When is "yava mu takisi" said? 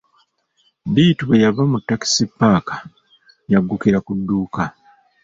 1.43-2.23